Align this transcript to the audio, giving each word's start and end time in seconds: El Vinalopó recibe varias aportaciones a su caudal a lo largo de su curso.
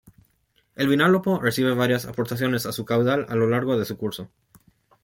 El 0.75 0.87
Vinalopó 0.87 1.39
recibe 1.39 1.75
varias 1.75 2.07
aportaciones 2.07 2.65
a 2.65 2.71
su 2.71 2.85
caudal 2.85 3.27
a 3.29 3.35
lo 3.35 3.47
largo 3.47 3.77
de 3.77 3.85
su 3.85 3.97
curso. 3.99 4.29